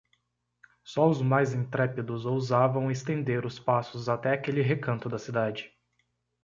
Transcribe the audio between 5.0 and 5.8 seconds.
da cidade.